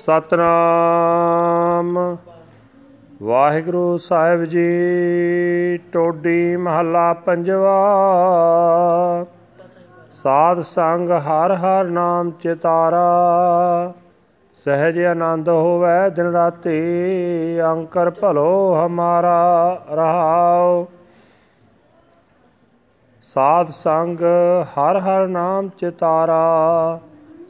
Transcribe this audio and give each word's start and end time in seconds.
ਸਤਨਾਮ। 0.00 2.16
ਵਾਹਿਗੁਰੂ 3.22 3.98
ਸਾਹਿਬ 3.98 4.44
ਜੀ, 4.44 5.78
ਟੋਡੀ 5.78 6.56
ਮਹੱਲਾ 6.56 7.14
ਪੰਜਵਾ। 7.14 7.96
ਸਾਧ 10.12 10.60
ਸੰਗ 10.60 11.10
ਹਰ 11.10 11.54
ਹਰ 11.54 11.84
ਨਾਮ 11.84 12.30
ਚਿਤਾਰਾ। 12.30 13.12
ਸਹਿਜ 14.64 15.04
ਆਨੰਦ 15.04 15.48
ਹੋਵੇ 15.48 16.10
ਦਿਨ 16.10 16.26
ਰਾਤੀ, 16.26 17.62
ਅੰਕਰ 17.62 18.10
ਭਲੋ 18.10 18.86
ਹਮਾਰਾ 18.86 19.82
ਰਹਾਉ। 19.90 20.84
ਸਾਧ 23.22 23.66
ਸੰਗ 23.66 24.18
ਹਰ 24.64 24.98
ਹਰ 24.98 25.26
ਨਾਮ 25.26 25.68
ਚਿਤਾਰਾ। 25.68 27.00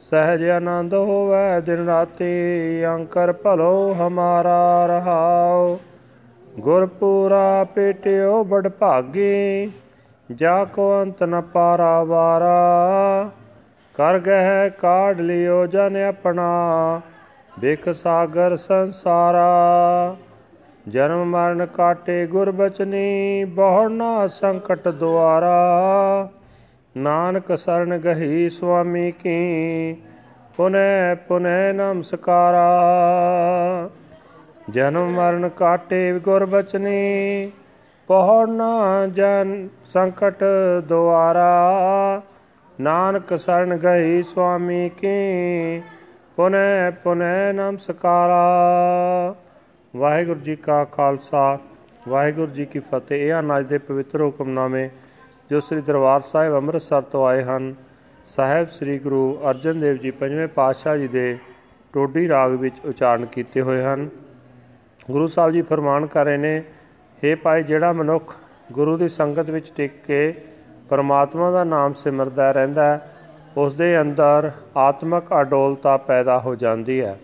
ਸਹਿਜ 0.01 0.49
ਆਨੰਦ 0.49 0.93
ਹੋਵੇ, 0.93 1.61
ਦਿਨ 1.61 1.85
ਰਾਤੀ 1.85 2.85
ਅੰਕਰ 2.85 3.33
ਭਲੋ 3.33 3.93
ਹਮਾਰਾ 3.93 4.85
ਰਹਾਉ। 4.85 5.77
ਗੁਰਪੂਰਾ 6.59 7.63
ਪੇਟਿਓ 7.63 8.43
ਬੜ 8.43 8.67
ਭਾਗੀ, 8.67 9.71
ਜਾ 10.31 10.65
ਕੋ 10.65 11.01
ਅੰਤ 11.01 11.23
ਨ 11.23 11.41
ਪਾਰਾ 11.41 12.03
ਵਾਰਾ। 12.03 13.29
ਕਰ 13.95 14.19
ਗਹਿ 14.19 14.69
ਕਾਢ 14.69 15.19
ਲਿਓ 15.19 15.65
ਜਨ 15.65 15.97
ਆਪਣਾ, 16.09 17.01
ਬਿਖ 17.59 17.89
ਸਾਗਰ 17.89 18.55
ਸੰਸਾਰਾ। 18.55 20.15
ਜਨਮ 20.87 21.25
ਮਰਨ 21.25 21.65
ਕਾਟੇ 21.65 22.27
ਗੁਰ 22.27 22.51
ਬਚਨੀ 22.51 23.43
ਬਹੁਣਾ 23.43 24.27
ਸੰਕਟ 24.27 24.87
ਦੁਆਰਾ। 24.87 26.29
ਨਾਨਕ 26.95 27.57
ਸਰਣ 27.57 27.97
ਗਹੀ 27.97 28.49
ਸੁਆਮੀ 28.49 29.11
ਕੀ, 29.11 29.95
ਪੁਨੈ 30.57 31.15
ਪੁਨੈ 31.15 31.71
ਨਮਸਕਾਰਾ। 31.73 32.69
ਜਨਮ 34.69 35.11
ਮਰਨ 35.11 35.49
ਕਾਟੇ 35.49 36.19
ਗੁਰ 36.19 36.45
ਬਚਨੀ 36.45 37.51
ਪਹੁੜਨਾ 38.07 39.07
ਜਨ 39.07 39.67
ਸੰਕਟ 39.85 40.43
ਦੁਆਰਾ। 40.87 42.21
ਨਾਨਕ 42.81 43.37
ਸਰਣ 43.39 43.77
ਗਈ 43.77 44.23
ਸੁਆਮੀ 44.23 44.89
ਕੀ, 44.89 45.81
ਪੁਨੈ 46.35 46.89
ਪੁਨੈ 46.91 47.51
ਨਮਸਕਾਰਾ। 47.53 48.43
ਵਾਹਿਗੁਰੂ 49.95 50.39
ਜੀ 50.39 50.55
ਕਾ 50.55 50.83
ਖਾਲਸਾ, 50.85 51.57
ਵਾਹਿਗੁਰੂ 52.07 52.51
ਜੀ 52.51 52.65
ਕੀ 52.65 52.79
ਫਤਿਹ। 52.79 53.27
ਇਹ 53.27 53.39
ਹਨ 53.39 53.57
ਅੱਜ 53.59 53.65
ਦੇ 53.65 53.77
ਪਵਿੱਤਰ 53.77 54.21
ਹੁਕਮਨਾਮੇ 54.21 54.89
ਜੋ 55.51 55.59
ਸ੍ਰੀ 55.59 55.81
ਦਰਬਾਰ 55.81 56.19
ਸਾਹਿਬ 56.19 56.53
ਅੰਮ੍ਰਿਤਸਰ 56.55 57.01
ਤੋਂ 57.01 57.25
ਆਏ 57.27 57.41
ਹਨ, 57.43 57.73
ਸਾਹਿਬ 58.29 58.67
ਸ੍ਰੀ 58.67 58.97
ਗੁਰੂ 58.99 59.39
ਅਰਜਨ 59.49 59.79
ਦੇਵ 59.79 59.97
ਜੀ 59.97 60.11
ਪੰਜਵੇਂ 60.11 60.47
ਪਾਤਸ਼ਾਹ 60.47 60.97
ਜੀ 60.97 61.07
ਦੇ 61.07 61.37
ਟੋਡੀ 61.93 62.27
ਰਾਗ 62.29 62.51
ਵਿੱਚ 62.51 62.75
ਉਚਾਰਨ 62.85 63.25
ਕੀਤੇ 63.25 63.61
ਹੋਏ 63.61 63.81
ਹਨ। 63.83 64.07
ਗੁਰੂ 65.11 65.27
ਸਾਹਿਬ 65.27 65.51
ਜੀ 65.51 65.61
ਫਰਮਾਨ 65.61 66.05
ਕਰ 66.05 66.25
ਰਹੇ 66.25 66.37
ਨੇ 66.37 66.63
हे 67.23 67.37
ਭਾਈ, 67.43 67.63
ਜਿਹੜਾ 67.63 67.91
ਮਨੁੱਖ 67.93 68.35
ਗੁਰੂ 68.71 68.97
ਦੀ 68.97 69.09
ਸੰਗਤ 69.09 69.49
ਵਿੱਚ 69.49 69.71
ਟਿਕ 69.75 69.91
ਕੇ 70.07 70.33
ਪਰਮਾਤਮਾ 70.89 71.51
ਦਾ 71.51 71.63
ਨਾਮ 71.63 71.93
ਸਿਮਰਦਾ 71.93 72.51
ਰਹਿੰਦਾ 72.51 72.85
ਹੈ 72.85 73.15
ਉਸ 73.57 73.75
ਦੇ 73.75 74.01
ਅੰਦਰ 74.01 74.51
ਆਤਮਿਕ 74.77 75.39
ਅਡੋਲਤਾ 75.41 75.97
ਪੈਦਾ 75.97 76.39
ਹੋ 76.39 76.55
ਜਾਂਦੀ 76.55 77.01
ਹੈ। 77.01 77.19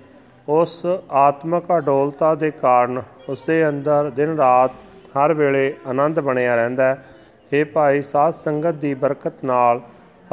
ਉਸ 0.50 0.86
ਆਤਮਿਕ 1.12 1.78
ਅਡੋਲਤਾ 1.78 2.36
ਦੇ 2.36 2.52
ਕਾਰਨ 2.52 3.02
ਉਸ 3.30 3.44
ਦੇ 3.48 3.68
ਅੰਦਰ 3.70 4.10
ਦਿਨ 4.10 4.38
ਰਾਤ 4.38 4.72
ਹਰ 5.18 5.34
ਵੇਲੇ 5.34 5.74
ਆਨੰਦ 5.88 6.20
ਬਣਿਆ 6.20 6.56
ਰਹਿੰਦਾ 6.56 6.84
ਹੈ। 6.84 7.06
ਇਹ 7.54 7.66
ਭਾਈ, 7.66 8.02
ਸਾਧ 8.02 8.34
ਸੰਗਤ 8.34 8.76
ਦੀ 8.76 8.94
ਬਰਕਤ 8.94 9.44
ਨਾਲ 9.46 9.82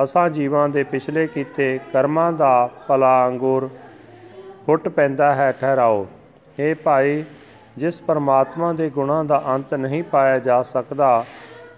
ਅਸਾਂ 0.03 0.29
ਜੀਵਾਂ 0.31 0.69
ਦੇ 0.69 0.83
ਪਿਛਲੇ 0.83 1.27
ਕੀਤੇ 1.27 1.79
ਕਰਮਾਂ 1.93 2.33
ਦਾ 2.33 2.69
ਭਲਾ 2.89 3.27
ਅੰਗੂਰ 3.29 3.69
ਫੁੱਟ 4.67 4.89
ਪੈਂਦਾ 4.89 5.35
ਹੈ, 5.35 5.51
ਠਹਿਰਾਓ। 5.53 6.07
ਇਹ 6.59 6.75
ਭਾਈ, 6.75 7.25
ਜਿਸ 7.79 8.01
ਪਰਮਾਤਮਾ 8.03 8.73
ਦੇ 8.73 8.89
ਗੁਣਾਂ 8.91 9.25
ਦਾ 9.25 9.43
ਅੰਤ 9.47 9.75
ਨਹੀਂ 9.75 10.03
ਪਾਇਆ 10.03 10.39
ਜਾ 10.39 10.63
ਸਕਦਾ, 10.63 11.25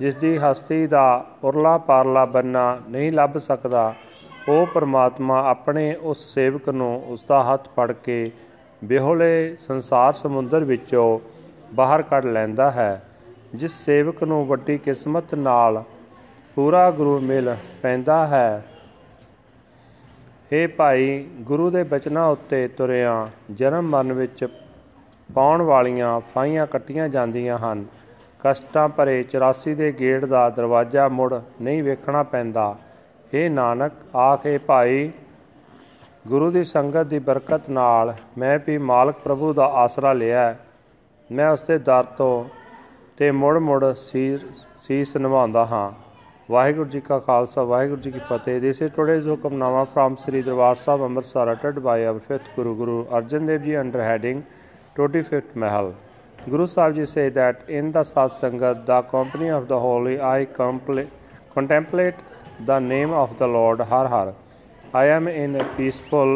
ਜਿਸ 0.01 0.15
ਦੀ 0.15 0.37
ਹਸਤੀ 0.38 0.87
ਦਾ 0.87 1.25
ਉਰਲਾ 1.44 1.77
ਪਾਰਲਾ 1.78 2.25
ਬੰਨਾ 2.25 2.78
ਨਹੀਂ 2.91 3.12
ਲੱਭ 3.12 3.38
ਸਕਦਾ, 3.38 3.94
ਉਹ 4.49 4.66
ਪਰਮਾਤਮਾ 4.66 5.43
ਆਪਣੇ 5.49 5.94
ਉਸ 5.94 6.25
ਸੇਵਕ 6.34 6.69
ਨੂੰ 6.69 7.03
ਉਸ 7.09 7.25
ਦਾ 7.28 7.43
ਹੱਥ 7.43 7.69
ਫੜ 7.77 7.93
ਕੇ 7.93 8.31
ਬਿਹੋਲੇ 8.84 9.56
ਸੰਸਾਰ 9.66 10.12
ਸਮੁੰਦਰ 10.12 10.65
ਵਿੱਚੋਂ 10.65 11.19
ਬਾਹਰ 11.75 12.03
ਕੱਢ 12.03 12.25
ਲੈਂਦਾ 12.25 12.71
ਹੈ। 12.71 13.03
ਜਿਸ 13.55 13.73
ਸੇਵਕ 13.73 14.25
ਨੂੰ 14.25 14.47
ਵੱਡੀ 14.47 14.79
ਕਿਸਮਤ 14.79 15.34
ਨਾਲ 15.34 15.84
ਪੂਰਾ 16.55 16.91
ਗੁਰੂ 16.91 17.21
ਮਿਲ 17.21 17.57
ਪੈਂਦਾ 17.83 18.27
ਹੈ। 18.27 18.65
ਏ 20.53 20.67
ਭਾਈ, 20.67 21.27
ਗੁਰੂ 21.41 21.71
ਦੇ 21.71 21.83
ਬਚਨਾਂ 21.83 22.27
ਉੱਤੇ 22.27 22.69
ਤੁਰਿਆ, 22.69 23.29
ਜਨਮ 23.51 23.89
ਮਰਨ 23.89 24.12
ਵਿੱਚ 24.12 24.47
ਪਾਉਣ 25.35 25.62
ਵਾਲੀਆਂ 25.62 26.21
ਫਾਈਆਂ 26.21 26.67
ਕੱਟੀਆਂ 26.67 27.09
ਜਾਂਦੀਆਂ 27.09 27.59
ਹਨ। 27.59 27.85
ਕਸ਼ਟਾਂ 28.45 28.89
ਭਰੇ 28.89 29.21
84 29.21 29.75
ਦੇ 29.75 29.93
ਗੇੜ 29.93 30.25
ਦਾ 30.25 30.51
ਦਰਵਾਜ਼ਾ 30.51 31.09
ਮੁੜ 31.09 31.35
ਨਹੀਂ 31.62 31.83
ਵੇਖਣਾ 31.83 32.23
ਪੈਂਦਾ। 32.23 32.77
ਏ 33.35 33.49
ਨਾਨਕ, 33.49 34.17
ਆਖੇ 34.17 34.59
ਭਾਈ, 34.59 35.11
ਗੁਰੂ 36.27 36.51
ਦੀ 36.51 36.65
ਸੰਗਤ 36.65 37.03
ਦੀ 37.03 37.19
ਬਰਕਤ 37.19 37.71
ਨਾਲ 37.71 38.15
ਮੈਂ 38.39 38.59
ਵੀ 38.67 38.79
ਮਾਲਕ 38.79 39.15
ਪ੍ਰਭੂ 39.25 39.53
ਦਾ 39.53 39.67
ਆਸਰਾ 39.67 40.12
ਲਿਆ। 40.12 40.56
ਮੈਂ 41.33 41.51
ਉਸ 41.51 41.62
ਦੇ 41.62 41.79
ਦਰ 41.79 42.05
ਤੋਂ 42.05 42.45
ਤੇ 43.19 43.31
ਮੁੜ 43.31 43.59
ਮੁੜ 43.59 43.84
ਸੀਸ 43.94 45.16
ਨਿਭਾਉਂਦਾ 45.16 45.65
ਹਾਂ 45.65 45.93
ਵਾਹਿਗੁਰੂ 46.50 46.88
ਜੀ 46.91 47.00
ਕਾ 47.00 47.19
ਖਾਲਸਾ 47.19 47.62
ਵਾਹਿਗੁਰੂ 47.62 48.00
ਜੀ 48.00 48.10
ਕੀ 48.10 48.19
ਫਤਿਹ 48.28 48.60
this 48.60 48.82
is 48.82 48.93
today's 48.93 49.28
hukamnama 49.28 49.84
from 49.94 50.16
Sri 50.16 50.43
Darbar 50.43 50.75
Sahib 50.75 51.03
Amritsar 51.04 51.53
ਅਟਡ 51.53 51.78
by 51.78 52.05
our 52.05 52.21
fifth 52.28 52.50
Guru 52.56 52.75
Guru 52.75 53.05
Arjan 53.19 53.47
Dev 53.47 53.62
ji 53.62 53.81
under 53.81 54.00
heading 54.00 54.43
25th 54.99 55.56
mahal 55.62 55.91
guru 56.50 56.66
sahib 56.75 56.99
ji 56.99 57.06
say 57.06 57.25
that 57.31 57.71
in 57.78 57.93
the 57.97 58.05
sat 58.10 58.37
sangat 58.37 58.84
the 58.91 59.00
company 59.10 59.50
of 59.56 59.69
the 59.72 59.81
holy 59.81 60.15
i 60.28 60.38
contemplate 61.55 62.22
the 62.66 62.78
name 62.82 63.15
of 63.15 63.34
the 63.41 63.49
lord 63.56 63.82
har 63.93 64.05
har 64.06 64.26
i 64.94 65.05
am 65.16 65.28
in 65.34 65.56
a 65.56 65.66
peaceful 65.78 66.32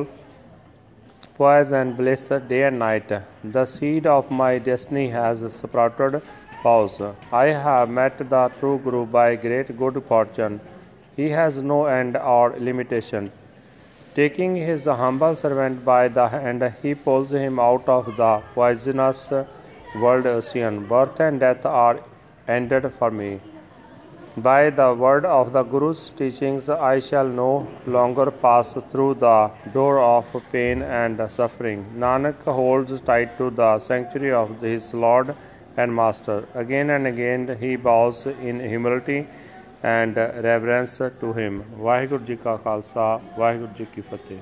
poise 1.38 1.72
and 1.80 1.96
bliss 1.96 2.26
day 2.50 2.62
and 2.64 2.78
night 2.78 3.16
the 3.52 3.64
seed 3.68 4.10
of 4.10 4.34
my 4.42 4.52
destiny 4.68 5.06
has 5.10 5.46
sprouted 5.54 6.20
pause 6.62 7.00
i 7.32 7.46
have 7.66 7.88
met 8.00 8.18
the 8.34 8.44
true 8.60 8.78
guru 8.86 9.04
by 9.18 9.28
great 9.46 9.76
good 9.82 10.02
fortune 10.10 10.60
he 11.20 11.28
has 11.40 11.62
no 11.74 11.84
end 11.98 12.16
or 12.16 12.46
limitation 12.70 13.30
Taking 14.12 14.56
his 14.56 14.86
humble 14.86 15.36
servant 15.36 15.84
by 15.84 16.08
the 16.08 16.26
hand, 16.28 16.64
he 16.82 16.96
pulls 16.96 17.30
him 17.30 17.60
out 17.60 17.88
of 17.88 18.06
the 18.16 18.42
poisonous 18.54 19.30
world 19.94 20.26
ocean. 20.26 20.84
Birth 20.84 21.20
and 21.20 21.38
death 21.38 21.64
are 21.64 22.00
ended 22.48 22.92
for 22.98 23.12
me. 23.12 23.40
By 24.36 24.70
the 24.70 24.92
word 24.94 25.24
of 25.24 25.52
the 25.52 25.62
Guru's 25.62 26.10
teachings, 26.10 26.68
I 26.68 26.98
shall 26.98 27.28
no 27.28 27.68
longer 27.86 28.32
pass 28.32 28.72
through 28.90 29.14
the 29.14 29.52
door 29.72 30.00
of 30.00 30.26
pain 30.50 30.82
and 30.82 31.30
suffering. 31.30 31.86
Nanak 31.96 32.42
holds 32.42 33.00
tight 33.00 33.38
to 33.38 33.50
the 33.50 33.78
sanctuary 33.78 34.32
of 34.32 34.60
his 34.60 34.92
Lord 34.92 35.36
and 35.82 35.94
Master. 35.94 36.46
Again 36.54 36.90
and 36.90 37.06
again 37.06 37.56
he 37.60 37.76
bows 37.76 38.26
in 38.26 38.60
humility 38.60 39.26
and 39.82 40.16
reverence 40.16 40.98
to 40.98 41.32
him. 41.32 41.64
Vaheguru 41.78 42.24
Ji 42.26 42.36
Ka 42.36 42.58
Khalsa, 42.58 43.20
Vaheguru 43.36 43.76
Ji 43.76 43.86
Ki 43.94 44.02
Fateh. 44.02 44.38